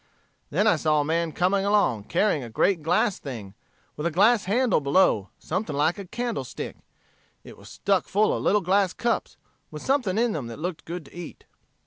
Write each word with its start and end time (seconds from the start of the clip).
Then 0.49 0.65
I 0.65 0.77
saw 0.77 0.99
a 0.99 1.05
man 1.05 1.31
coming 1.31 1.63
along 1.63 2.05
carrying 2.05 2.41
a 2.41 2.49
great 2.49 2.81
glass 2.81 3.19
thing, 3.19 3.53
with 3.95 4.07
a 4.07 4.09
glass 4.09 4.45
handle 4.45 4.81
below, 4.81 5.29
something 5.37 5.75
like 5.75 5.99
a 5.99 6.07
candlestick. 6.07 6.77
It 7.43 7.55
was 7.55 7.69
stuck 7.69 8.05
full 8.07 8.33
of 8.35 8.41
little 8.41 8.61
glass 8.61 8.93
cups, 8.93 9.37
with 9.69 9.83
something 9.83 10.17
in 10.17 10.31
them 10.31 10.47
that 10.47 10.57
looked 10.57 10.85
good 10.85 11.05
to 11.05 11.15
eat. 11.15 11.45